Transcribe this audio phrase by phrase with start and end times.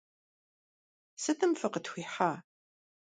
[1.21, 2.31] Сытым фыкъытхуихьа?